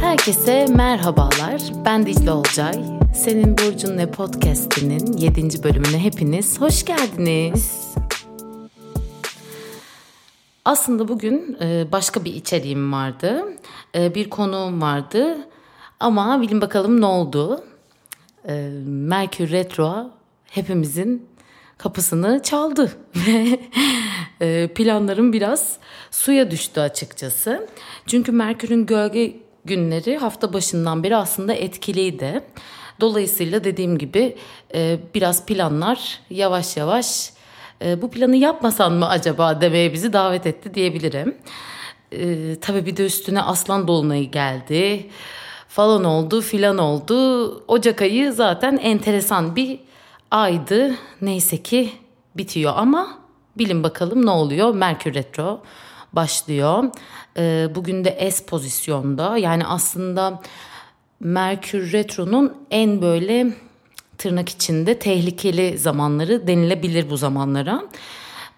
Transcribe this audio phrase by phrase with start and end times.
[0.00, 1.62] Herkese merhabalar.
[1.84, 2.72] Ben Dicle Olcay.
[3.14, 5.62] Senin Burcun Ne Podcast'inin 7.
[5.62, 7.94] bölümüne hepiniz hoş geldiniz.
[10.64, 13.44] Aslında bugün e, başka bir içeriğim vardı.
[13.94, 15.38] E, bir konuğum vardı.
[16.00, 17.64] Ama bilin bakalım ne oldu.
[18.48, 20.10] E, Merkür Retro
[20.44, 21.29] hepimizin
[21.82, 22.92] kapısını çaldı
[24.40, 25.76] ve planlarım biraz
[26.10, 27.68] suya düştü açıkçası.
[28.06, 32.44] Çünkü Merkür'ün gölge günleri hafta başından beri aslında etkiliydi.
[33.00, 34.36] Dolayısıyla dediğim gibi
[35.14, 37.32] biraz planlar yavaş yavaş
[37.84, 41.36] e, bu planı yapmasan mı acaba demeye bizi davet etti diyebilirim.
[42.12, 45.06] E, tabii bir de üstüne aslan dolunayı geldi
[45.68, 47.64] falan oldu filan oldu.
[47.68, 49.89] Ocak ayı zaten enteresan bir
[50.30, 50.94] aydı.
[51.22, 51.92] Neyse ki
[52.36, 53.18] bitiyor ama
[53.58, 54.74] bilin bakalım ne oluyor.
[54.74, 55.62] Merkür Retro
[56.12, 56.84] başlıyor.
[57.36, 60.42] E, bugün de S pozisyonda yani aslında
[61.20, 63.52] Merkür Retro'nun en böyle
[64.18, 67.82] tırnak içinde tehlikeli zamanları denilebilir bu zamanlara.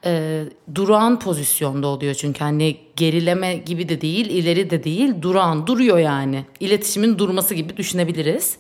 [0.05, 5.99] E, durağan pozisyonda oluyor çünkü hani gerileme gibi de değil ileri de değil durağan duruyor
[5.99, 8.57] yani iletişimin durması gibi düşünebiliriz.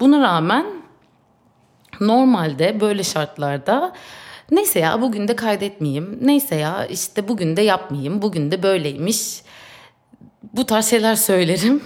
[0.00, 0.81] Buna rağmen
[2.06, 3.92] normalde böyle şartlarda
[4.50, 9.42] neyse ya bugün de kaydetmeyeyim neyse ya işte bugün de yapmayayım bugün de böyleymiş
[10.52, 11.82] bu tarz şeyler söylerim.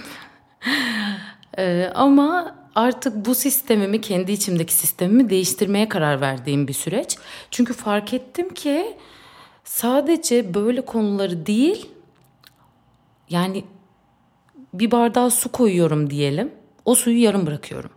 [1.57, 7.17] ee, ama artık bu sistemimi kendi içimdeki sistemimi değiştirmeye karar verdiğim bir süreç.
[7.51, 8.97] Çünkü fark ettim ki
[9.63, 11.89] sadece böyle konuları değil
[13.29, 13.63] yani
[14.73, 16.51] bir bardağa su koyuyorum diyelim.
[16.85, 17.91] O suyu yarım bırakıyorum.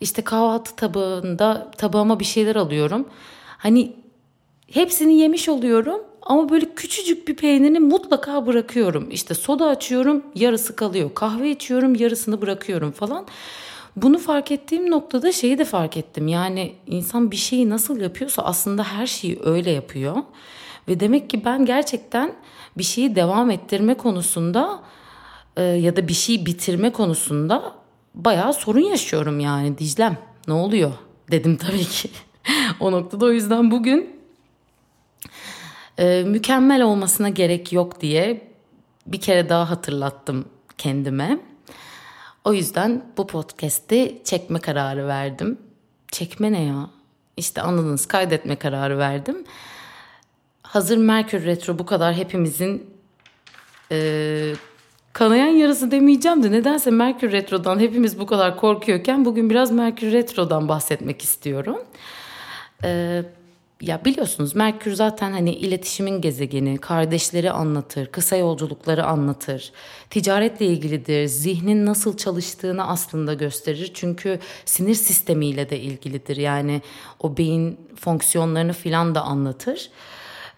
[0.00, 3.08] İşte kahvaltı tabağında tabağıma bir şeyler alıyorum.
[3.58, 3.96] Hani
[4.72, 9.10] hepsini yemiş oluyorum ama böyle küçücük bir peynirini mutlaka bırakıyorum.
[9.10, 11.10] İşte soda açıyorum yarısı kalıyor.
[11.14, 13.26] Kahve içiyorum yarısını bırakıyorum falan.
[13.96, 16.28] Bunu fark ettiğim noktada şeyi de fark ettim.
[16.28, 20.16] Yani insan bir şeyi nasıl yapıyorsa aslında her şeyi öyle yapıyor.
[20.88, 22.32] Ve demek ki ben gerçekten
[22.78, 24.80] bir şeyi devam ettirme konusunda
[25.56, 27.72] e, ya da bir şeyi bitirme konusunda
[28.14, 30.18] bayağı sorun yaşıyorum yani Diclem.
[30.48, 30.92] Ne oluyor
[31.30, 32.10] dedim tabii ki.
[32.80, 34.20] o noktada o yüzden bugün
[35.98, 38.48] e, mükemmel olmasına gerek yok diye
[39.06, 40.48] bir kere daha hatırlattım
[40.78, 41.38] kendime.
[42.44, 45.58] O yüzden bu podcast'i çekme kararı verdim.
[46.12, 46.90] Çekme ne ya?
[47.36, 49.44] İşte anladınız kaydetme kararı verdim.
[50.62, 52.90] Hazır Merkür Retro bu kadar hepimizin
[53.92, 54.54] e,
[55.14, 60.68] kanayan yarası demeyeceğim de nedense Merkür Retro'dan hepimiz bu kadar korkuyorken bugün biraz Merkür Retro'dan
[60.68, 61.78] bahsetmek istiyorum.
[62.82, 63.26] Evet
[63.80, 69.72] ya biliyorsunuz Merkür zaten hani iletişimin gezegeni, kardeşleri anlatır, kısa yolculukları anlatır,
[70.10, 73.90] ticaretle ilgilidir, zihnin nasıl çalıştığını aslında gösterir.
[73.94, 76.36] Çünkü sinir sistemiyle de ilgilidir.
[76.36, 76.82] Yani
[77.20, 79.90] o beyin fonksiyonlarını filan da anlatır.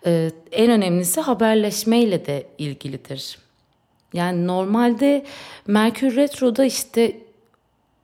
[0.07, 3.46] Ee, en önemlisi haberleşmeyle de ilgilidir.
[4.13, 5.27] Yani normalde
[5.67, 7.21] Merkür Retro'da işte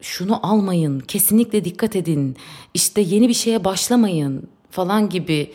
[0.00, 2.36] şunu almayın, kesinlikle dikkat edin,
[2.74, 5.52] işte yeni bir şeye başlamayın, falan gibi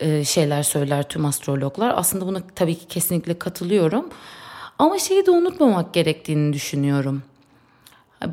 [0.00, 1.94] e, şeyler söyler tüm astrologlar.
[1.96, 4.08] Aslında buna tabii ki kesinlikle katılıyorum.
[4.78, 7.22] Ama şeyi de unutmamak gerektiğini düşünüyorum.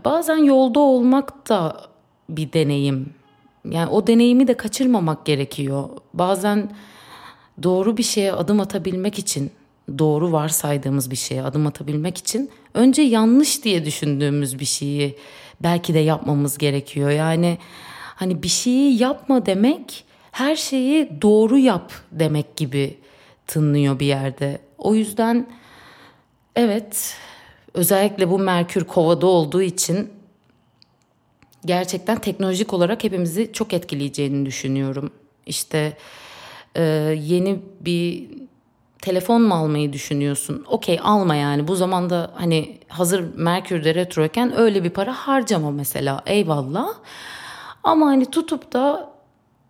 [0.06, 1.82] Bazen yolda olmak da
[2.30, 3.14] bir deneyim.
[3.70, 5.90] Yani o deneyimi de kaçırmamak gerekiyor.
[6.14, 6.72] Bazen
[7.64, 9.52] doğru bir şeye adım atabilmek için,
[9.98, 15.16] doğru varsaydığımız bir şeye adım atabilmek için önce yanlış diye düşündüğümüz bir şeyi
[15.64, 17.10] belki de yapmamız gerekiyor.
[17.10, 17.58] Yani
[18.16, 22.98] Hani bir şeyi yapma demek her şeyi doğru yap demek gibi
[23.48, 24.60] tınlıyor bir yerde.
[24.78, 25.48] O yüzden
[26.56, 27.16] evet
[27.74, 30.10] özellikle bu Merkür Kova'da olduğu için
[31.66, 35.12] gerçekten teknolojik olarak hepimizi çok etkileyeceğini düşünüyorum.
[35.46, 35.98] İşte
[36.76, 36.84] e,
[37.22, 38.28] yeni bir
[39.06, 40.66] telefon mu almayı düşünüyorsun?
[40.68, 41.68] Okey alma yani.
[41.68, 46.22] Bu zamanda hani hazır Merkür'de retroyken öyle bir para harcama mesela.
[46.26, 46.88] Eyvallah.
[47.84, 49.10] Ama hani tutup da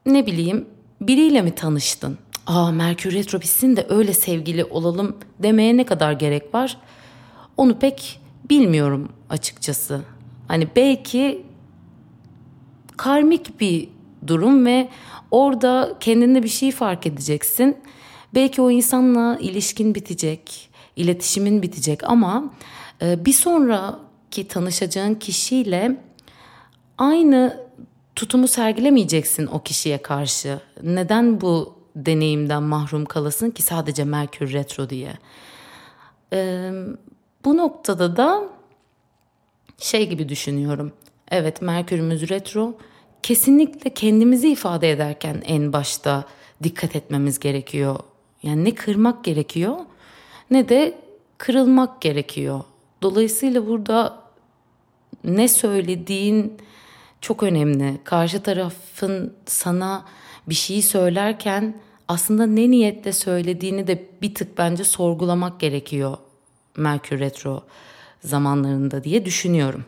[0.05, 0.65] ne bileyim
[1.01, 2.17] biriyle mi tanıştın?
[2.47, 6.77] Aa Merkür Retro bitsin de öyle sevgili olalım demeye ne kadar gerek var?
[7.57, 10.01] Onu pek bilmiyorum açıkçası.
[10.47, 11.45] Hani belki
[12.97, 13.89] karmik bir
[14.27, 14.89] durum ve
[15.31, 17.77] orada kendinde bir şey fark edeceksin.
[18.35, 22.53] Belki o insanla ilişkin bitecek, iletişimin bitecek ama
[23.01, 25.97] e, bir sonraki tanışacağın kişiyle
[26.97, 27.65] aynı
[28.15, 30.59] tutumu sergilemeyeceksin o kişiye karşı.
[30.83, 35.13] Neden bu deneyimden mahrum kalasın ki sadece Merkür Retro diye.
[36.33, 36.71] Ee,
[37.45, 38.43] bu noktada da
[39.77, 40.93] şey gibi düşünüyorum.
[41.31, 42.77] Evet Merkürümüz retro.
[43.23, 46.25] Kesinlikle kendimizi ifade ederken en başta
[46.63, 47.99] dikkat etmemiz gerekiyor.
[48.45, 49.75] Yani ne kırmak gerekiyor
[50.51, 50.97] ne de
[51.37, 52.63] kırılmak gerekiyor.
[53.01, 54.23] Dolayısıyla burada
[55.23, 56.57] ne söylediğin
[57.21, 57.99] çok önemli.
[58.03, 60.05] Karşı tarafın sana
[60.49, 61.75] bir şeyi söylerken
[62.07, 66.17] aslında ne niyetle söylediğini de bir tık bence sorgulamak gerekiyor
[66.77, 67.63] Merkür Retro
[68.23, 69.85] zamanlarında diye düşünüyorum.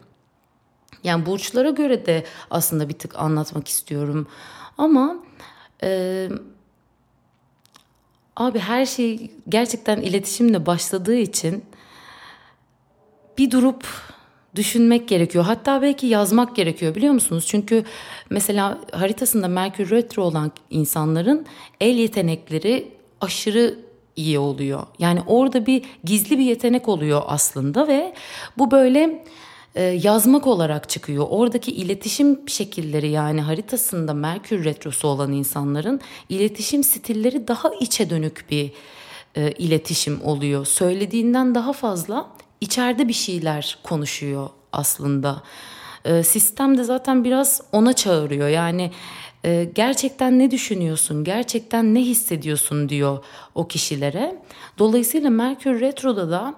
[1.04, 4.28] Yani burçlara göre de aslında bir tık anlatmak istiyorum.
[4.78, 5.16] Ama
[5.84, 6.30] e,
[8.38, 11.64] abi her şey gerçekten iletişimle başladığı için
[13.38, 13.86] bir durup
[14.56, 15.44] düşünmek gerekiyor.
[15.44, 17.46] Hatta belki yazmak gerekiyor biliyor musunuz?
[17.48, 17.84] Çünkü
[18.30, 21.46] mesela haritasında Merkür Retro olan insanların
[21.82, 22.92] el yetenekleri
[23.22, 23.80] aşırı
[24.16, 24.84] iyi oluyor.
[25.00, 28.14] Yani orada bir gizli bir yetenek oluyor aslında ve
[28.58, 29.24] bu böyle
[29.78, 31.26] e, yazmak olarak çıkıyor.
[31.30, 38.72] Oradaki iletişim şekilleri yani haritasında Merkür retrosu olan insanların iletişim stilleri daha içe dönük bir
[39.36, 40.66] e, iletişim oluyor.
[40.66, 42.30] Söylediğinden daha fazla
[42.62, 45.44] içeride bir şeyler konuşuyor aslında.
[46.06, 48.48] E, sistem de zaten biraz ona çağırıyor.
[48.48, 48.92] Yani
[49.46, 53.24] e, gerçekten ne düşünüyorsun, gerçekten ne hissediyorsun diyor
[53.56, 54.42] o kişilere.
[54.78, 56.56] Dolayısıyla Merkür Retro'da da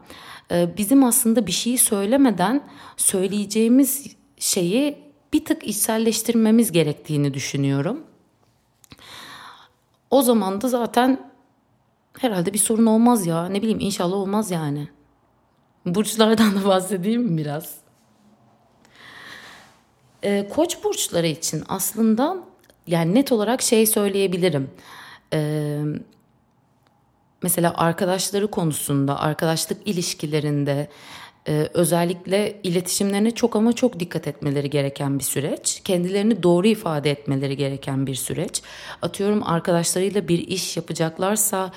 [0.52, 2.64] bizim aslında bir şeyi söylemeden
[2.98, 4.98] söyleyeceğimiz şeyi
[5.34, 8.04] bir tık içselleştirmemiz gerektiğini düşünüyorum.
[10.10, 11.32] O zaman da zaten
[12.20, 13.46] herhalde bir sorun olmaz ya.
[13.50, 14.88] Ne bileyim inşallah olmaz yani.
[15.86, 17.76] Burçlardan da bahsedeyim mi biraz?
[20.24, 22.38] Ee, koç burçları için aslında
[22.88, 24.72] yani net olarak şey söyleyebilirim.
[25.34, 25.82] Ee,
[27.42, 30.90] mesela arkadaşları konusunda, arkadaşlık ilişkilerinde
[31.48, 35.82] e, özellikle iletişimlerine çok ama çok dikkat etmeleri gereken bir süreç.
[35.84, 38.62] Kendilerini doğru ifade etmeleri gereken bir süreç.
[39.02, 41.72] Atıyorum arkadaşlarıyla bir iş yapacaklarsa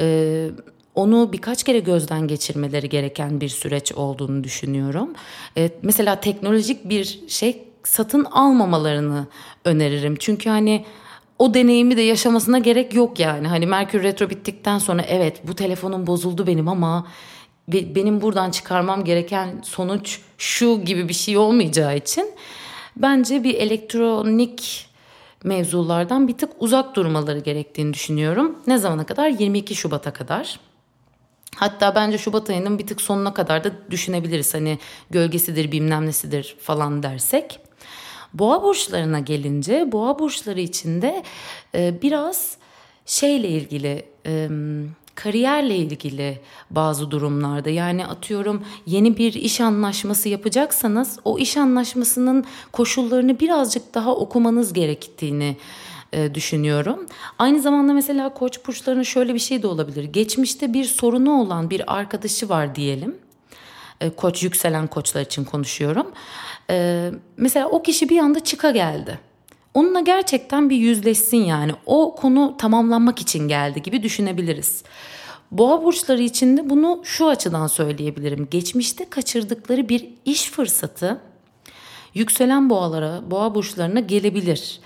[0.00, 0.48] e,
[0.94, 5.12] onu birkaç kere gözden geçirmeleri gereken bir süreç olduğunu düşünüyorum.
[5.56, 9.26] E, mesela teknolojik bir şey satın almamalarını
[9.64, 10.16] öneririm.
[10.18, 10.84] Çünkü hani
[11.38, 13.48] o deneyimi de yaşamasına gerek yok yani.
[13.48, 17.06] Hani Merkür Retro bittikten sonra evet bu telefonum bozuldu benim ama
[17.68, 22.30] benim buradan çıkarmam gereken sonuç şu gibi bir şey olmayacağı için
[22.96, 24.86] bence bir elektronik
[25.44, 28.58] mevzulardan bir tık uzak durmaları gerektiğini düşünüyorum.
[28.66, 29.28] Ne zamana kadar?
[29.28, 30.60] 22 Şubat'a kadar.
[31.56, 34.54] Hatta bence Şubat ayının bir tık sonuna kadar da düşünebiliriz.
[34.54, 34.78] Hani
[35.10, 37.60] gölgesidir bilmem nesidir falan dersek.
[38.34, 41.22] Boğa burçlarına gelince boğa burçları içinde
[41.74, 42.56] e, biraz
[43.06, 44.48] şeyle ilgili e,
[45.14, 46.38] kariyerle ilgili
[46.70, 54.14] bazı durumlarda yani atıyorum yeni bir iş anlaşması yapacaksanız o iş anlaşmasının koşullarını birazcık daha
[54.14, 55.56] okumanız gerektiğini
[56.12, 57.06] e, düşünüyorum.
[57.38, 60.04] Aynı zamanda mesela koç burçlarının şöyle bir şey de olabilir.
[60.04, 63.25] Geçmişte bir sorunu olan bir arkadaşı var diyelim.
[64.00, 66.06] E, koç yükselen koçlar için konuşuyorum.
[66.70, 69.18] E, mesela o kişi bir anda çıka geldi.
[69.74, 71.72] Onunla gerçekten bir yüzleşsin yani.
[71.86, 74.82] O konu tamamlanmak için geldi gibi düşünebiliriz.
[75.50, 78.48] Boğa burçları için de bunu şu açıdan söyleyebilirim.
[78.50, 81.20] Geçmişte kaçırdıkları bir iş fırsatı
[82.14, 84.80] yükselen boğalara, boğa burçlarına gelebilir.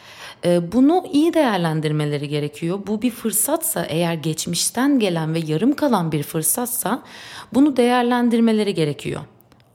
[0.45, 2.79] Ee, bunu iyi değerlendirmeleri gerekiyor.
[2.87, 7.03] Bu bir fırsatsa eğer geçmişten gelen ve yarım kalan bir fırsatsa
[7.55, 9.21] bunu değerlendirmeleri gerekiyor.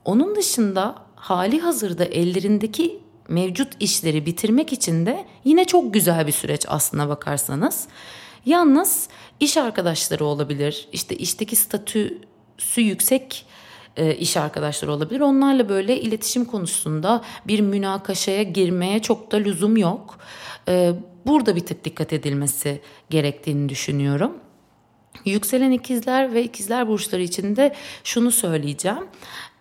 [0.04, 6.64] Onun dışında hali hazırda ellerindeki mevcut işleri bitirmek için de yine çok güzel bir süreç
[6.68, 7.88] aslına bakarsanız.
[8.46, 9.08] Yalnız
[9.40, 10.88] iş arkadaşları olabilir.
[10.92, 13.46] İşte işteki statüsü yüksek
[14.18, 15.20] iş arkadaşları olabilir.
[15.20, 20.18] Onlarla böyle iletişim konusunda bir münakaşaya girmeye çok da lüzum yok.
[20.68, 20.92] E,
[21.26, 24.32] burada bir tık dikkat edilmesi gerektiğini düşünüyorum.
[25.24, 29.04] Yükselen ikizler ve ikizler burçları için de şunu söyleyeceğim.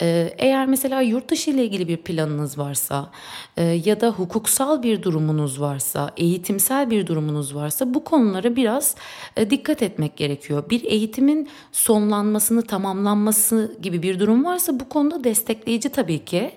[0.02, 3.12] Ee, eğer mesela yurt dışı ile ilgili bir planınız varsa
[3.58, 8.96] e, ya da hukuksal bir durumunuz varsa, eğitimsel bir durumunuz varsa bu konulara biraz
[9.38, 10.70] e, dikkat etmek gerekiyor.
[10.70, 16.52] Bir eğitimin sonlanmasını, tamamlanması gibi bir durum varsa bu konuda destekleyici tabii ki.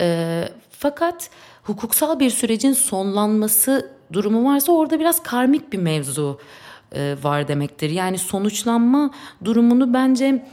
[0.00, 1.30] E, fakat
[1.62, 6.40] hukuksal bir sürecin sonlanması durumu varsa orada biraz karmik bir mevzu
[7.22, 7.90] var demektir.
[7.90, 9.10] Yani sonuçlanma
[9.44, 10.46] durumunu bence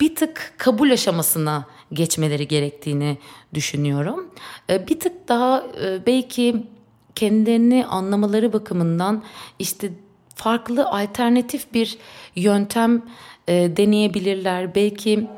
[0.00, 3.18] bir tık kabul aşamasına geçmeleri gerektiğini
[3.54, 4.30] düşünüyorum.
[4.70, 6.66] E, bir tık daha e, belki
[7.14, 9.22] kendilerini anlamaları bakımından
[9.58, 9.90] işte
[10.34, 11.98] farklı alternatif bir
[12.36, 13.02] yöntem
[13.48, 14.74] e, deneyebilirler.
[14.74, 15.28] Belki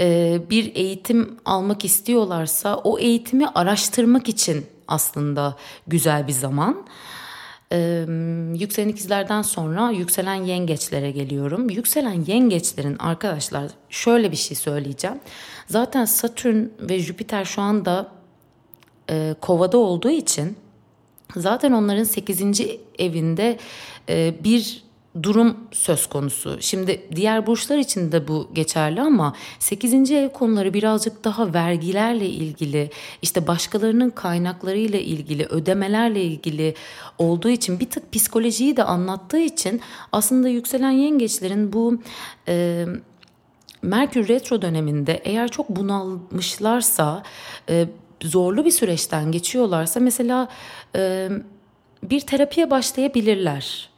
[0.00, 6.86] e, bir eğitim almak istiyorlarsa o eğitimi araştırmak için aslında güzel bir zaman.
[7.72, 8.04] Ee,
[8.54, 11.70] yükselen ikizlerden sonra yükselen yengeçlere geliyorum.
[11.70, 15.16] Yükselen yengeçlerin arkadaşlar şöyle bir şey söyleyeceğim.
[15.66, 18.08] Zaten Satürn ve Jüpiter şu anda
[19.10, 20.56] e, kovada olduğu için
[21.36, 22.42] zaten onların 8.
[22.98, 23.58] evinde
[24.08, 24.82] e, bir
[25.22, 26.56] durum söz konusu.
[26.60, 30.10] Şimdi diğer burçlar için de bu geçerli ama 8.
[30.10, 32.90] ev konuları birazcık daha vergilerle ilgili,
[33.22, 36.74] işte başkalarının kaynaklarıyla ilgili, ödemelerle ilgili
[37.18, 39.80] olduğu için bir tık psikolojiyi de anlattığı için
[40.12, 41.98] aslında yükselen yengeçlerin bu
[42.48, 42.86] e,
[43.82, 47.22] Merkür retro döneminde eğer çok bunalmışlarsa,
[47.68, 47.88] e,
[48.22, 50.48] zorlu bir süreçten geçiyorlarsa mesela
[50.96, 51.28] e,
[52.02, 53.91] bir terapiye başlayabilirler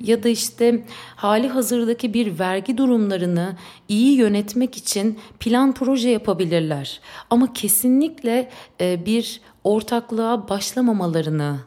[0.00, 0.84] ya da işte
[1.16, 3.56] hali hazırdaki bir vergi durumlarını
[3.88, 7.00] iyi yönetmek için plan proje yapabilirler.
[7.30, 8.50] Ama kesinlikle
[8.80, 11.58] e, bir ortaklığa başlamamalarını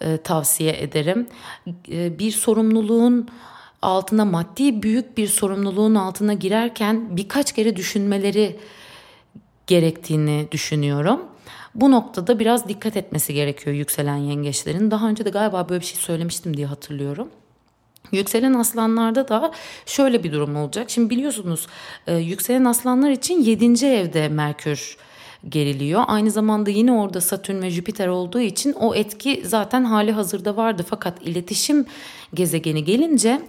[0.00, 1.26] e, tavsiye ederim.
[1.88, 3.28] E, bir sorumluluğun
[3.82, 8.56] altına maddi büyük bir sorumluluğun altına girerken birkaç kere düşünmeleri
[9.66, 11.20] gerektiğini düşünüyorum.
[11.74, 14.90] Bu noktada biraz dikkat etmesi gerekiyor yükselen yengeçlerin.
[14.90, 17.28] Daha önce de galiba böyle bir şey söylemiştim diye hatırlıyorum.
[18.12, 19.52] Yükselen aslanlarda da
[19.86, 20.90] şöyle bir durum olacak.
[20.90, 21.66] Şimdi biliyorsunuz
[22.06, 23.86] e, yükselen aslanlar için 7.
[23.86, 24.96] evde Merkür
[25.48, 26.02] geriliyor.
[26.06, 30.84] Aynı zamanda yine orada Satürn ve Jüpiter olduğu için o etki zaten hali hazırda vardı.
[30.88, 31.86] Fakat iletişim
[32.34, 33.40] gezegeni gelince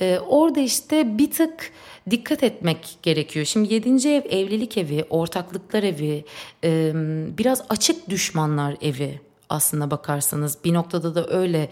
[0.00, 1.72] e, orada işte bir tık
[2.10, 3.46] dikkat etmek gerekiyor.
[3.46, 4.08] Şimdi 7.
[4.08, 6.24] ev evlilik evi, ortaklıklar evi,
[6.64, 6.92] e,
[7.38, 11.70] biraz açık düşmanlar evi aslına bakarsanız bir noktada da öyle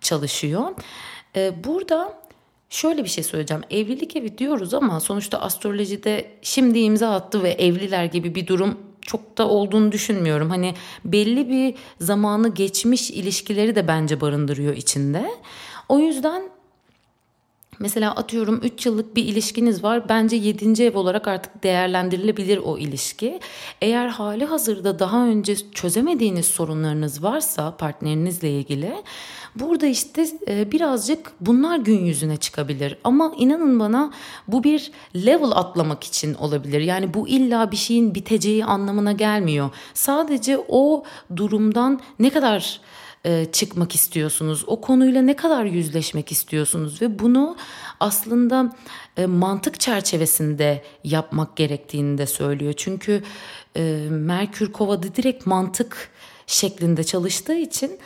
[0.00, 0.62] çalışıyor.
[1.36, 2.22] Ee, burada
[2.70, 3.62] şöyle bir şey söyleyeceğim.
[3.70, 9.38] Evlilik evi diyoruz ama sonuçta astrolojide şimdi imza attı ve evliler gibi bir durum çok
[9.38, 10.50] da olduğunu düşünmüyorum.
[10.50, 10.74] Hani
[11.04, 15.30] belli bir zamanı geçmiş ilişkileri de bence barındırıyor içinde.
[15.88, 16.42] O yüzden
[17.82, 20.08] Mesela atıyorum 3 yıllık bir ilişkiniz var.
[20.08, 20.82] Bence 7.
[20.82, 23.40] ev olarak artık değerlendirilebilir o ilişki.
[23.80, 28.94] Eğer hali hazırda daha önce çözemediğiniz sorunlarınız varsa partnerinizle ilgili
[29.54, 32.96] burada işte e, birazcık bunlar gün yüzüne çıkabilir.
[33.04, 34.12] Ama inanın bana
[34.48, 36.80] bu bir level atlamak için olabilir.
[36.80, 39.70] Yani bu illa bir şeyin biteceği anlamına gelmiyor.
[39.94, 41.04] Sadece o
[41.36, 42.80] durumdan ne kadar
[43.24, 44.64] e, çıkmak istiyorsunuz?
[44.66, 47.02] O konuyla ne kadar yüzleşmek istiyorsunuz?
[47.02, 47.56] Ve bunu
[48.00, 48.72] aslında
[49.16, 52.74] e, mantık çerçevesinde yapmak gerektiğini de söylüyor.
[52.76, 53.22] Çünkü
[53.76, 56.10] e, Merkür Kova'da direkt mantık
[56.46, 57.98] şeklinde çalıştığı için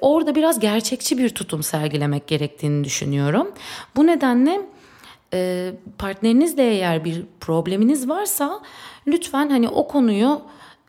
[0.00, 3.52] orada biraz gerçekçi bir tutum sergilemek gerektiğini düşünüyorum.
[3.96, 4.60] Bu nedenle
[5.98, 8.60] partnerinizle eğer bir probleminiz varsa
[9.06, 10.42] lütfen hani o konuyu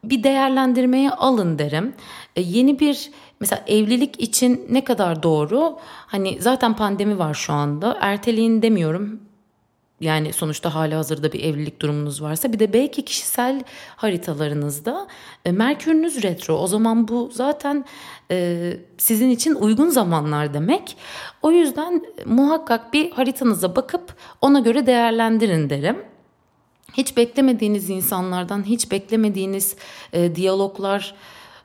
[0.04, 1.94] bir değerlendirmeye alın derim.
[2.36, 5.78] Yeni bir mesela evlilik için ne kadar doğru?
[5.84, 7.98] Hani zaten pandemi var şu anda.
[8.02, 9.20] Erteleyin demiyorum.
[10.00, 13.64] Yani sonuçta hali hazırda bir evlilik durumunuz varsa bir de belki kişisel
[13.96, 15.08] haritalarınızda
[15.46, 16.58] e, Merkür'ünüz retro.
[16.58, 17.86] O zaman bu zaten
[18.32, 20.98] e, sizin için uygun zamanlar demek.
[21.42, 25.98] O yüzden muhakkak bir haritanıza bakıp ona göre değerlendirin derim.
[26.94, 29.76] Hiç beklemediğiniz insanlardan, hiç beklemediğiniz
[30.14, 31.16] e, diyaloglar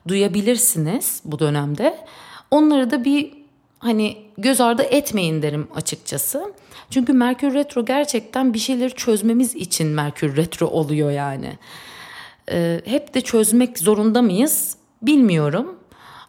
[0.07, 2.05] duyabilirsiniz bu dönemde.
[2.51, 3.33] Onları da bir
[3.79, 6.53] hani göz ardı etmeyin derim açıkçası.
[6.89, 11.57] Çünkü Merkür Retro gerçekten bir şeyleri çözmemiz için Merkür Retro oluyor yani.
[12.51, 15.79] Ee, hep de çözmek zorunda mıyız bilmiyorum.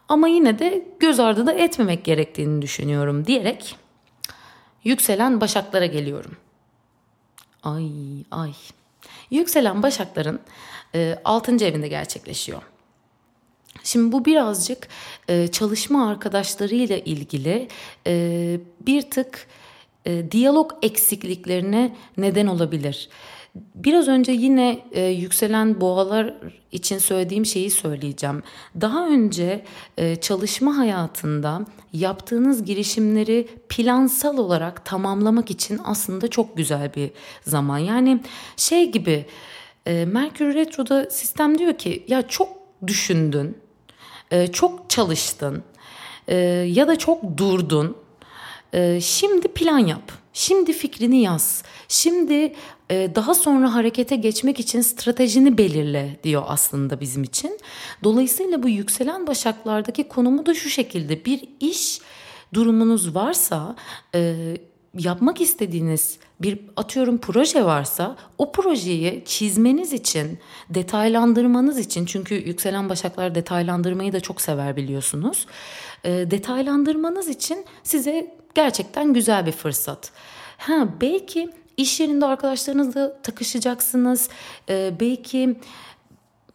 [0.09, 3.77] Ama yine de göz ardı da etmemek gerektiğini düşünüyorum diyerek
[4.85, 6.37] yükselen başaklara geliyorum.
[7.63, 7.91] Ay
[8.31, 8.53] ay.
[9.31, 10.41] Yükselen başakların
[10.95, 11.65] e, 6.
[11.65, 12.63] evinde gerçekleşiyor.
[13.85, 14.89] Şimdi bu birazcık
[15.29, 17.69] e, çalışma arkadaşlarıyla ilgili
[18.07, 19.47] e, bir tık
[20.05, 23.09] e, diyalog eksikliklerine neden olabilir.
[23.75, 26.35] Biraz önce yine e, yükselen boğalar
[26.73, 28.43] için söylediğim şeyi söyleyeceğim.
[28.81, 29.65] Daha önce
[29.97, 37.11] e, çalışma hayatında yaptığınız girişimleri plansal olarak tamamlamak için aslında çok güzel bir
[37.43, 37.79] zaman.
[37.79, 38.21] Yani
[38.57, 39.27] şey gibi
[39.87, 42.49] e, Merkür Retro'da sistem diyor ki ya çok
[42.87, 43.57] düşündün,
[44.35, 45.63] e, çok çalıştın
[46.29, 46.37] e,
[46.77, 47.97] ya da çok durdun
[48.75, 50.13] E, şimdi plan yap.
[50.33, 51.63] Şimdi fikrini yaz.
[51.89, 52.55] Şimdi
[52.91, 57.59] e, daha sonra harekete geçmek için stratejini belirle diyor aslında bizim için.
[58.05, 62.01] Dolayısıyla bu yükselen başaklardaki konumu da şu şekilde bir iş
[62.55, 63.77] durumunuz varsa
[64.15, 64.35] e,
[64.99, 70.39] yapmak istediğiniz bir atıyorum proje varsa o projeyi çizmeniz için,
[70.71, 75.47] detaylandırmanız için çünkü yükselen başaklar detaylandırmayı da çok sever biliyorsunuz.
[76.05, 80.13] E, detaylandırmanız için size gerçekten güzel bir fırsat.
[80.59, 84.29] Ha belki iş yerinde arkadaşlarınızla takışacaksınız.
[84.69, 85.59] E, belki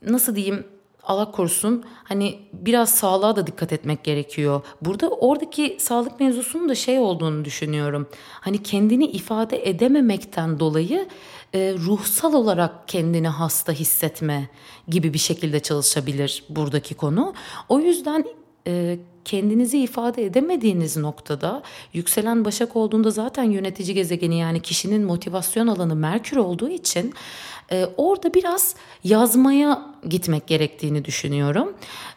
[0.02, 0.66] nasıl diyeyim
[1.10, 4.62] Allah korusun hani biraz sağlığa da dikkat etmek gerekiyor.
[4.82, 8.08] Burada oradaki sağlık mevzusunun da şey olduğunu düşünüyorum.
[8.32, 11.08] Hani kendini ifade edememekten dolayı
[11.54, 14.50] e, ruhsal olarak kendini hasta hissetme
[14.88, 17.34] gibi bir şekilde çalışabilir buradaki konu.
[17.70, 18.26] O yüzden
[18.68, 21.64] e, kendinizi ifade edemediğiniz noktada
[21.94, 27.14] yükselen başak olduğunda zaten yönetici gezegeni yani kişinin motivasyon alanı Merkür olduğu için
[27.72, 31.74] e, orada biraz yazmaya gitmek gerektiğini düşünüyorum.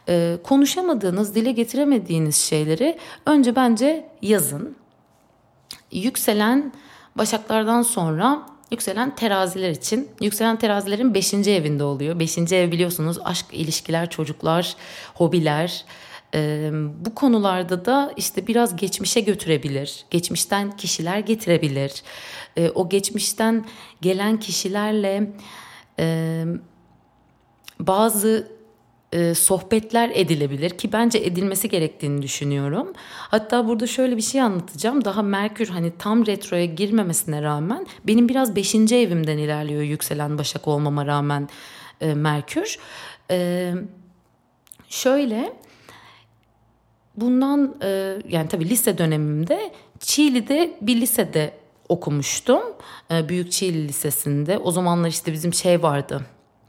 [0.09, 4.77] E, konuşamadığınız, dile getiremediğiniz şeyleri önce bence yazın.
[5.93, 6.73] Yükselen
[7.17, 10.09] başaklardan sonra Yükselen teraziler için.
[10.21, 11.35] Yükselen terazilerin 5.
[11.35, 12.19] evinde oluyor.
[12.19, 12.39] 5.
[12.39, 14.77] ev biliyorsunuz aşk, ilişkiler, çocuklar,
[15.15, 15.85] hobiler,
[16.35, 16.71] e,
[17.07, 20.05] bu konularda da işte biraz geçmişe götürebilir.
[20.11, 22.03] Geçmişten kişiler getirebilir.
[22.57, 23.65] E, o geçmişten
[24.01, 25.33] gelen kişilerle
[25.99, 26.45] e,
[27.81, 28.49] bazı
[29.13, 32.93] e, sohbetler edilebilir ki bence edilmesi gerektiğini düşünüyorum.
[33.07, 35.05] Hatta burada şöyle bir şey anlatacağım.
[35.05, 38.75] Daha Merkür hani tam retroya girmemesine rağmen benim biraz 5.
[38.75, 41.49] evimden ilerliyor yükselen Başak olmama rağmen
[42.01, 42.79] e, Merkür.
[43.31, 43.73] E,
[44.89, 45.53] şöyle
[47.17, 51.53] bundan e, yani tabii lise dönemimde Çiğli'de bir lisede
[51.89, 52.63] okumuştum.
[53.11, 54.59] E, Büyük Çiğli Lisesi'nde.
[54.59, 56.21] O zamanlar işte bizim şey vardı.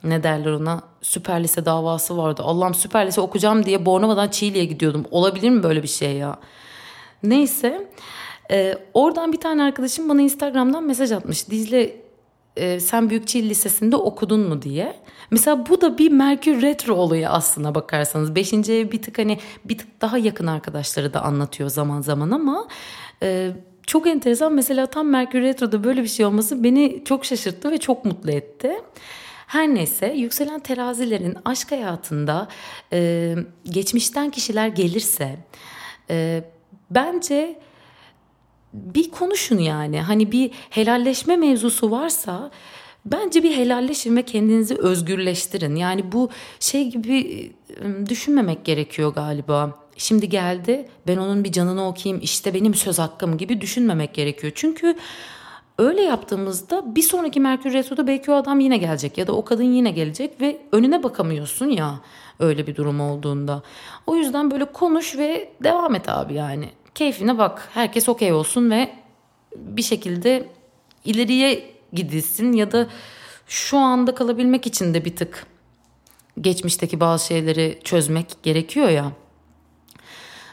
[0.03, 0.81] Ne derler ona?
[1.01, 2.41] Süper lise davası vardı.
[2.45, 5.05] Allah'ım süper lise okuyacağım diye Bornova'dan Çiğli'ye gidiyordum.
[5.11, 6.39] Olabilir mi böyle bir şey ya?
[7.23, 7.87] Neyse.
[8.51, 11.49] E, oradan bir tane arkadaşım bana Instagram'dan mesaj atmış.
[11.49, 12.02] Dizle
[12.57, 14.95] e, sen Büyükçil Lisesi'nde okudun mu diye.
[15.31, 18.35] Mesela bu da bir Merkür Retro olayı aslına bakarsanız.
[18.35, 22.67] Beşinci bir tık hani bir tık daha yakın arkadaşları da anlatıyor zaman zaman ama
[23.23, 23.51] e,
[23.87, 24.53] çok enteresan.
[24.53, 28.71] Mesela tam Merkür Retro'da böyle bir şey olması beni çok şaşırttı ve çok mutlu etti.
[29.47, 32.47] Her neyse yükselen terazilerin aşk hayatında
[32.93, 35.37] e, geçmişten kişiler gelirse
[36.09, 36.43] e,
[36.91, 37.59] bence
[38.73, 40.01] bir konuşun yani.
[40.01, 42.51] Hani bir helalleşme mevzusu varsa
[43.05, 45.75] bence bir helalleşin ve kendinizi özgürleştirin.
[45.75, 47.51] Yani bu şey gibi
[47.85, 49.83] ıı, düşünmemek gerekiyor galiba.
[49.97, 54.53] Şimdi geldi ben onun bir canını okuyayım işte benim söz hakkım gibi düşünmemek gerekiyor.
[54.55, 54.95] Çünkü
[55.77, 59.63] öyle yaptığımızda bir sonraki Merkür Retro'da belki o adam yine gelecek ya da o kadın
[59.63, 61.99] yine gelecek ve önüne bakamıyorsun ya
[62.39, 63.63] öyle bir durum olduğunda.
[64.07, 67.69] O yüzden böyle konuş ve devam et abi yani keyfine bak.
[67.73, 68.89] Herkes okey olsun ve
[69.55, 70.49] bir şekilde
[71.05, 72.87] ileriye gidilsin ya da
[73.47, 75.47] şu anda kalabilmek için de bir tık
[76.41, 79.11] geçmişteki bazı şeyleri çözmek gerekiyor ya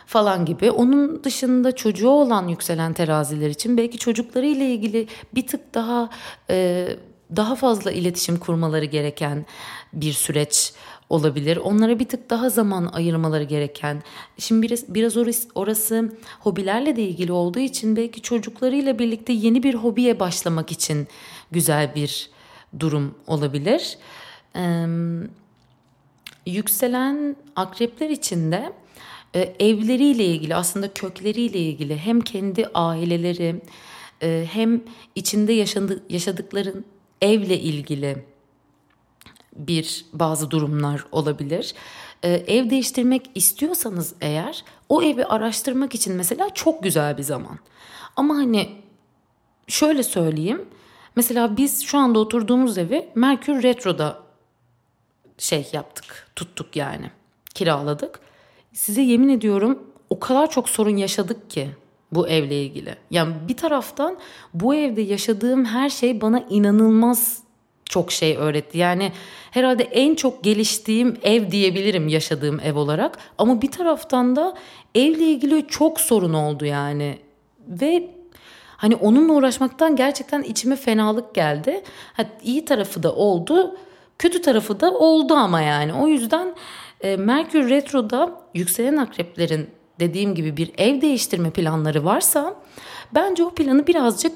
[0.07, 0.71] falan gibi.
[0.71, 6.11] Onun dışında çocuğu olan yükselen teraziler için belki çocukları ile ilgili bir tık daha
[6.51, 6.89] e,
[7.37, 9.47] daha fazla iletişim kurmaları gereken
[9.93, 10.73] bir süreç
[11.11, 11.57] olabilir.
[11.57, 14.03] Onlara bir tık daha zaman ayırmaları gereken.
[14.39, 15.17] Şimdi biraz, biraz
[15.55, 21.09] orası, hobilerle de ilgili olduğu için belki çocuklarıyla birlikte yeni bir hobiye başlamak için
[21.51, 22.31] güzel bir
[22.81, 23.99] durum olabilir.
[24.57, 24.87] Ee,
[26.47, 28.73] yükselen akrepler için de
[29.35, 33.61] e, evleriyle ilgili aslında kökleriyle ilgili hem kendi aileleri
[34.23, 34.81] e, hem
[35.15, 36.75] içinde yaşadı, yaşadıkları
[37.23, 38.25] evle ilgili
[39.57, 41.75] bir bazı durumlar olabilir.
[42.23, 47.59] Ee, ev değiştirmek istiyorsanız eğer o evi araştırmak için mesela çok güzel bir zaman.
[48.17, 48.69] Ama hani
[49.69, 50.65] şöyle söyleyeyim.
[51.17, 54.19] Mesela biz şu anda oturduğumuz evi Merkür Retro'da
[55.39, 57.11] şey yaptık, tuttuk yani.
[57.55, 58.21] Kiraladık.
[58.73, 59.79] Size yemin ediyorum
[60.11, 61.71] o kadar çok sorun yaşadık ki
[62.13, 62.97] bu evle ilgili.
[63.11, 64.19] Yani bir taraftan
[64.55, 67.43] bu evde yaşadığım her şey bana inanılmaz
[67.91, 68.79] çok şey öğretti.
[68.79, 69.13] Yani
[69.51, 73.19] herhalde en çok geliştiğim ev diyebilirim yaşadığım ev olarak.
[73.39, 74.55] Ama bir taraftan da
[74.95, 77.19] evle ilgili çok sorun oldu yani.
[77.69, 78.11] Ve
[78.77, 81.83] hani onunla uğraşmaktan gerçekten içime fenalık geldi.
[82.13, 83.77] Ha, iyi tarafı da oldu,
[84.19, 85.95] kötü tarafı da oldu ama yani.
[85.95, 86.55] O yüzden
[87.01, 92.55] e, Merkür Retro'da yükselen akreplerin dediğim gibi bir ev değiştirme planları varsa
[93.15, 94.33] bence o planı birazcık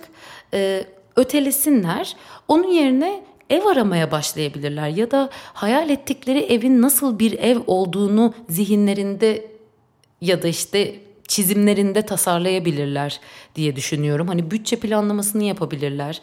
[0.55, 0.85] e,
[1.17, 2.17] ötelesinler.
[2.49, 9.47] Onun yerine ev aramaya başlayabilirler ya da hayal ettikleri evin nasıl bir ev olduğunu zihinlerinde
[10.21, 10.95] ya da işte
[11.29, 13.21] çizimlerinde tasarlayabilirler
[13.55, 14.29] diye düşünüyorum.
[14.29, 16.21] Hani bütçe planlamasını yapabilirler.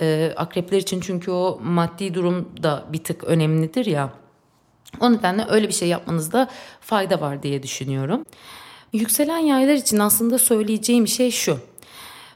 [0.00, 4.12] Ee, akrepler için çünkü o maddi durum da bir tık önemlidir ya.
[5.00, 6.48] O nedenle öyle bir şey yapmanızda
[6.80, 8.24] fayda var diye düşünüyorum.
[8.92, 11.58] Yükselen yaylar için aslında söyleyeceğim şey şu.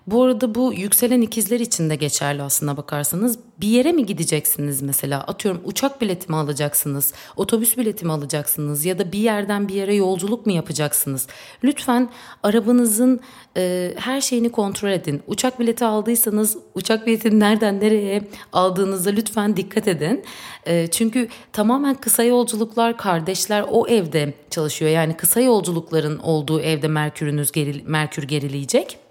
[0.07, 3.39] Bu arada bu yükselen ikizler için de geçerli aslında bakarsanız.
[3.61, 5.21] Bir yere mi gideceksiniz mesela?
[5.21, 7.13] Atıyorum uçak bileti mi alacaksınız?
[7.37, 8.85] Otobüs bileti mi alacaksınız?
[8.85, 11.27] Ya da bir yerden bir yere yolculuk mu yapacaksınız?
[11.65, 12.09] Lütfen
[12.43, 13.21] arabanızın
[13.57, 15.23] e, her şeyini kontrol edin.
[15.27, 20.25] Uçak bileti aldıysanız uçak biletini nereden nereye aldığınıza lütfen dikkat edin.
[20.67, 24.91] E, çünkü tamamen kısa yolculuklar kardeşler o evde çalışıyor.
[24.91, 29.10] Yani kısa yolculukların olduğu evde Merkürünüz geril, Merkür gerileyecek.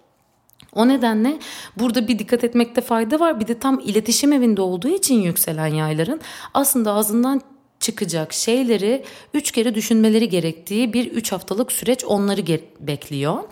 [0.76, 1.40] O nedenle
[1.78, 3.40] burada bir dikkat etmekte fayda var.
[3.40, 6.22] Bir de tam iletişim evinde olduğu için yükselen yayların
[6.54, 7.42] aslında ağzından
[7.80, 9.04] çıkacak şeyleri
[9.34, 12.48] üç kere düşünmeleri gerektiği bir üç haftalık süreç onları
[12.80, 13.44] bekliyor.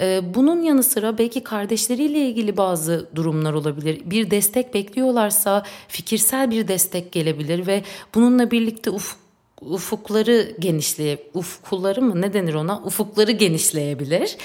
[0.00, 4.02] Ee, bunun yanı sıra belki kardeşleriyle ilgili bazı durumlar olabilir.
[4.04, 7.82] Bir destek bekliyorlarsa fikirsel bir destek gelebilir ve
[8.14, 9.24] bununla birlikte ufuk
[9.60, 14.36] ufukları genişleye ufkuları mı ne denir ona ufukları genişleyebilir.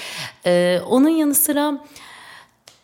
[0.46, 1.84] Ee, onun yanı sıra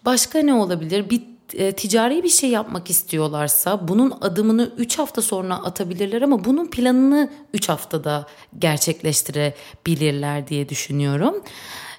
[0.06, 1.10] Başka ne olabilir?
[1.10, 1.22] Bir
[1.54, 7.30] e, ticari bir şey yapmak istiyorlarsa bunun adımını 3 hafta sonra atabilirler ama bunun planını
[7.54, 8.26] 3 haftada
[8.58, 11.42] gerçekleştirebilirler diye düşünüyorum.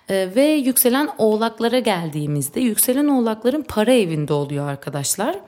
[0.09, 5.39] E, ve yükselen oğlaklara geldiğimizde yükselen oğlakların para evinde oluyor arkadaşlar.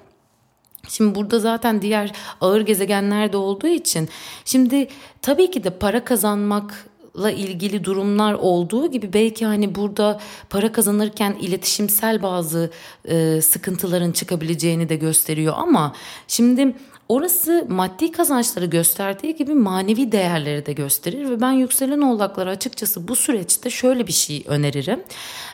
[0.87, 4.09] Şimdi burada zaten diğer ağır gezegenler de olduğu için
[4.45, 4.87] şimdi
[5.21, 6.88] tabii ki de para kazanmak
[7.19, 12.71] la ilgili durumlar olduğu gibi belki hani burada para kazanırken iletişimsel bazı
[13.05, 15.95] e, sıkıntıların çıkabileceğini de gösteriyor ama
[16.27, 16.75] şimdi
[17.09, 23.15] orası maddi kazançları gösterdiği gibi manevi değerleri de gösterir ve ben yükselen oğlaklara açıkçası bu
[23.15, 25.03] süreçte şöyle bir şey öneririm.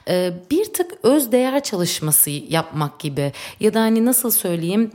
[0.08, 4.92] E, bir tık öz değer çalışması yapmak gibi ya da hani nasıl söyleyeyim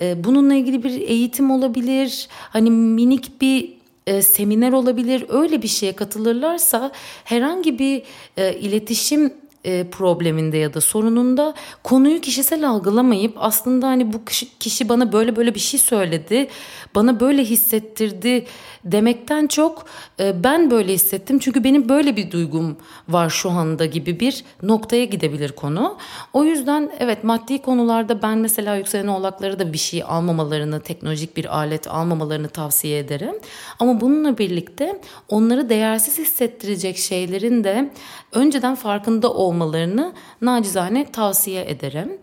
[0.00, 5.92] e, bununla ilgili bir eğitim olabilir hani minik bir e, seminer olabilir öyle bir şeye
[5.92, 6.92] katılırlarsa
[7.24, 8.02] herhangi bir
[8.36, 9.32] e, iletişim
[9.64, 15.36] e, probleminde ya da sorununda konuyu kişisel algılamayıp aslında hani bu kişi, kişi bana böyle
[15.36, 16.48] böyle bir şey söyledi,
[16.94, 18.46] bana böyle hissettirdi
[18.84, 19.86] demekten çok
[20.20, 22.76] e, ben böyle hissettim çünkü benim böyle bir duygum
[23.08, 25.98] var şu anda gibi bir noktaya gidebilir konu.
[26.32, 31.56] O yüzden evet maddi konularda ben mesela yükselen oğlakları da bir şey almamalarını, teknolojik bir
[31.58, 33.34] alet almamalarını tavsiye ederim.
[33.78, 37.90] Ama bununla birlikte onları değersiz hissettirecek şeylerin de
[38.32, 42.18] önceden farkında olmalarını nacizane tavsiye ederim.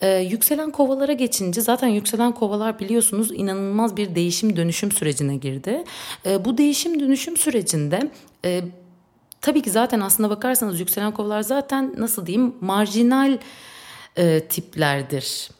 [0.00, 5.84] Ee, yükselen kovalara geçince zaten yükselen kovalar biliyorsunuz inanılmaz bir değişim dönüşüm sürecine girdi.
[6.26, 8.10] Ee, bu değişim dönüşüm sürecinde
[8.44, 8.62] e,
[9.40, 13.38] tabii ki zaten aslında bakarsanız yükselen kovalar zaten nasıl diyeyim marjinal
[14.16, 15.55] e, tiplerdir.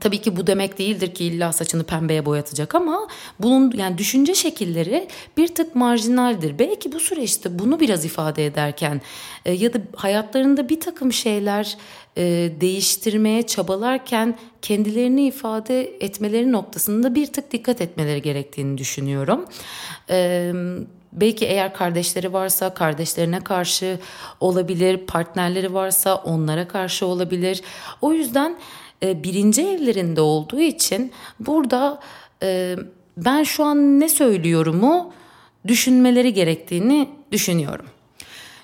[0.00, 3.08] Tabii ki bu demek değildir ki illa saçını pembeye boyatacak ama
[3.40, 6.58] bunun yani düşünce şekilleri bir tık marjinaldir.
[6.58, 9.00] Belki bu süreçte bunu biraz ifade ederken
[9.44, 11.76] e, ya da hayatlarında bir takım şeyler
[12.16, 12.22] e,
[12.60, 19.44] değiştirmeye çabalarken kendilerini ifade etmeleri noktasında bir tık dikkat etmeleri gerektiğini düşünüyorum.
[20.10, 20.52] E,
[21.12, 23.98] belki eğer kardeşleri varsa kardeşlerine karşı
[24.40, 27.62] olabilir, partnerleri varsa onlara karşı olabilir.
[28.00, 28.56] O yüzden
[29.02, 32.00] e, birinci evlerinde olduğu için burada
[32.42, 32.76] e,
[33.16, 35.12] ben şu an ne söylüyorumu
[35.66, 37.86] düşünmeleri gerektiğini düşünüyorum.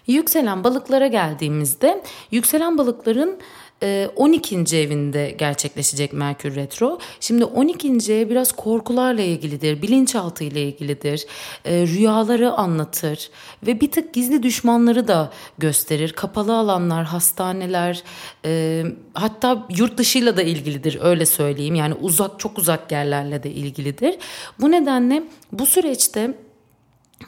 [0.06, 3.38] Yükselen balıklara geldiğimizde yükselen balıkların
[3.82, 4.56] 12.
[4.56, 6.98] Ee, evinde gerçekleşecek Merkür Retro.
[7.20, 8.12] Şimdi 12.
[8.12, 11.26] ev biraz korkularla ilgilidir, bilinçaltı ile ilgilidir,
[11.64, 13.30] e, rüyaları anlatır
[13.66, 16.12] ve bir tık gizli düşmanları da gösterir.
[16.12, 18.02] Kapalı alanlar, hastaneler,
[18.44, 18.82] e,
[19.14, 21.74] hatta yurt dışıyla da ilgilidir öyle söyleyeyim.
[21.74, 24.18] Yani uzak çok uzak yerlerle de ilgilidir.
[24.60, 26.34] Bu nedenle bu süreçte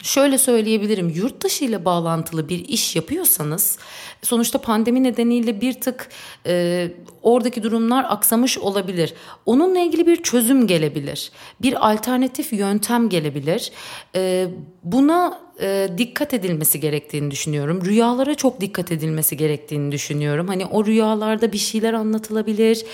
[0.02, 3.78] Şöyle söyleyebilirim yurt dışı ile bağlantılı bir iş yapıyorsanız
[4.22, 6.08] sonuçta pandemi nedeniyle bir tık
[6.46, 6.88] e,
[7.28, 9.14] oradaki durumlar aksamış olabilir.
[9.46, 11.32] Onunla ilgili bir çözüm gelebilir.
[11.62, 13.72] Bir alternatif yöntem gelebilir.
[14.14, 14.48] E,
[14.84, 17.84] buna e, dikkat edilmesi gerektiğini düşünüyorum.
[17.84, 20.48] Rüyalara çok dikkat edilmesi gerektiğini düşünüyorum.
[20.48, 22.84] Hani o rüyalarda bir şeyler anlatılabilir.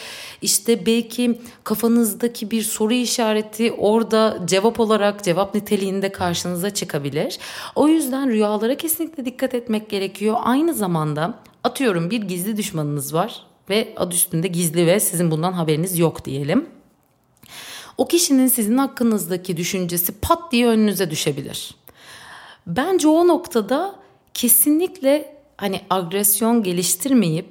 [0.43, 7.39] İşte belki kafanızdaki bir soru işareti orada cevap olarak cevap niteliğinde karşınıza çıkabilir.
[7.75, 10.37] O yüzden rüyalara kesinlikle dikkat etmek gerekiyor.
[10.45, 15.99] Aynı zamanda atıyorum bir gizli düşmanınız var ve adı üstünde gizli ve sizin bundan haberiniz
[15.99, 16.69] yok diyelim.
[17.99, 21.75] O kişinin sizin hakkınızdaki düşüncesi pat diye önünüze düşebilir.
[22.67, 23.95] Bence o noktada
[24.35, 27.47] kesinlikle hani agresyon geliştirmeyip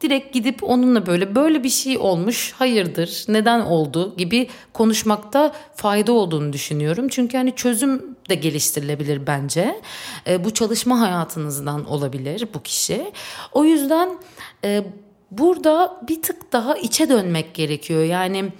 [0.00, 6.52] direkt gidip onunla böyle böyle bir şey olmuş hayırdır neden oldu gibi konuşmakta fayda olduğunu
[6.52, 7.08] düşünüyorum.
[7.08, 9.80] Çünkü hani çözüm de geliştirilebilir bence.
[10.26, 13.12] E, bu çalışma hayatınızdan olabilir bu kişi.
[13.52, 14.18] O yüzden
[14.64, 14.84] e,
[15.30, 18.04] burada bir tık daha içe dönmek gerekiyor.
[18.04, 18.52] Yani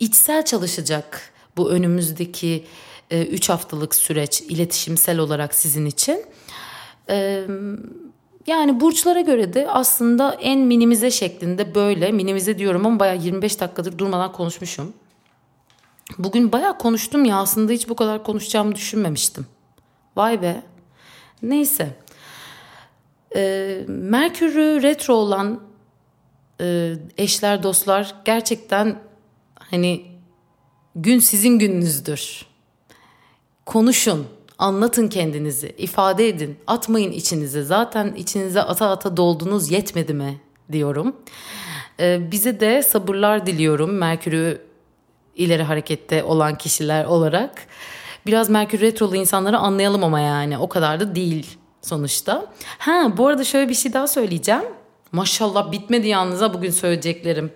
[0.00, 2.64] içsel çalışacak bu önümüzdeki
[3.10, 6.24] 3 e, haftalık süreç iletişimsel olarak sizin için.
[7.10, 7.44] E,
[8.46, 13.98] yani burçlara göre de aslında en minimize şeklinde böyle minimize diyorum ama bayağı 25 dakikadır
[13.98, 14.92] durmadan konuşmuşum.
[16.18, 19.46] Bugün bayağı konuştum ya aslında hiç bu kadar konuşacağımı düşünmemiştim.
[20.16, 20.62] Vay be.
[21.42, 21.96] Neyse.
[23.36, 25.67] Ee, Merkür'ü retro olan
[26.60, 28.98] e, eşler dostlar gerçekten
[29.58, 30.06] hani
[30.94, 32.46] gün sizin gününüzdür.
[33.66, 34.26] Konuşun,
[34.58, 37.62] anlatın kendinizi, ifade edin, atmayın içinize.
[37.62, 40.40] Zaten içinize ata ata doldunuz yetmedi mi
[40.72, 41.16] diyorum.
[42.00, 44.62] Ee, bize de sabırlar diliyorum Merkür'ü
[45.36, 47.66] ileri harekette olan kişiler olarak.
[48.26, 52.46] Biraz Merkür Retrolu insanları anlayalım ama yani o kadar da değil sonuçta.
[52.78, 54.64] Ha bu arada şöyle bir şey daha söyleyeceğim.
[55.12, 57.52] Maşallah bitmedi yalnız bugün söyleyeceklerim.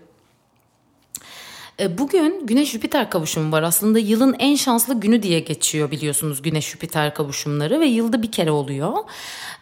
[1.81, 3.63] E, bugün Güneş-Jüpiter kavuşumu var.
[3.63, 8.93] Aslında yılın en şanslı günü diye geçiyor biliyorsunuz Güneş-Jüpiter kavuşumları ve yılda bir kere oluyor.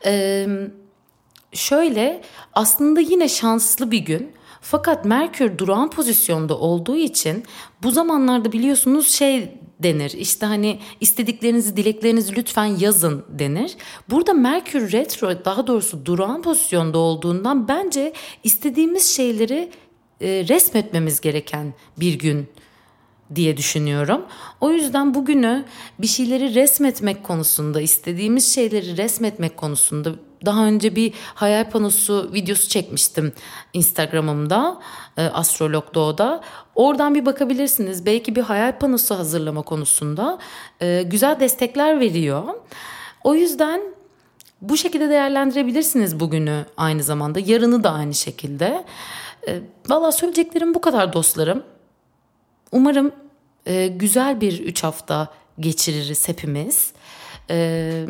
[0.04, 0.46] Ee,
[1.52, 2.22] şöyle
[2.52, 4.32] aslında yine şanslı bir gün.
[4.60, 7.44] Fakat Merkür durağan pozisyonda olduğu için
[7.82, 10.10] bu zamanlarda biliyorsunuz şey denir.
[10.10, 13.76] İşte hani istediklerinizi, dileklerinizi lütfen yazın denir.
[14.10, 18.12] Burada Merkür retro daha doğrusu durağan pozisyonda olduğundan bence
[18.44, 19.70] istediğimiz şeyleri
[20.20, 22.48] e, resmetmemiz gereken bir gün
[23.34, 24.22] diye düşünüyorum.
[24.60, 25.64] O yüzden bugünü
[25.98, 30.14] bir şeyleri resmetmek konusunda, istediğimiz şeyleri resmetmek konusunda
[30.44, 33.32] daha önce bir hayal panosu videosu çekmiştim
[33.72, 34.80] Instagram'ımda,
[35.16, 36.40] e, Astrolog Doğu'da.
[36.74, 38.06] Oradan bir bakabilirsiniz.
[38.06, 40.38] Belki bir hayal panosu hazırlama konusunda
[40.80, 42.42] e, güzel destekler veriyor.
[43.24, 43.80] O yüzden
[44.62, 47.40] bu şekilde değerlendirebilirsiniz bugünü aynı zamanda.
[47.40, 48.84] Yarını da aynı şekilde.
[49.48, 51.62] E, Valla söyleyeceklerim bu kadar dostlarım.
[52.72, 53.12] Umarım
[53.66, 55.28] e, güzel bir üç hafta
[55.60, 56.92] geçiririz hepimiz.
[57.50, 58.06] E,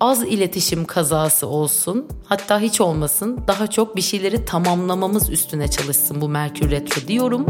[0.00, 2.06] az iletişim kazası olsun.
[2.24, 3.40] Hatta hiç olmasın.
[3.46, 7.46] Daha çok bir şeyleri tamamlamamız üstüne çalışsın bu Merkür Retro diyorum.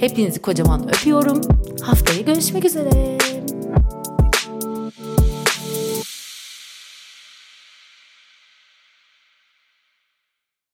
[0.00, 1.40] Hepinizi kocaman öpüyorum.
[1.82, 3.18] Haftaya görüşmek üzere.